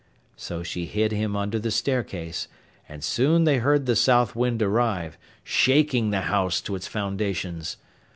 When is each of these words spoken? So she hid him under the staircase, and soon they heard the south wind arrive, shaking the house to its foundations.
So 0.35 0.63
she 0.63 0.87
hid 0.87 1.11
him 1.11 1.35
under 1.35 1.59
the 1.59 1.69
staircase, 1.69 2.47
and 2.89 3.03
soon 3.03 3.43
they 3.43 3.59
heard 3.59 3.85
the 3.85 3.95
south 3.95 4.35
wind 4.35 4.63
arrive, 4.63 5.15
shaking 5.43 6.09
the 6.09 6.21
house 6.21 6.59
to 6.61 6.73
its 6.75 6.87
foundations. 6.87 7.77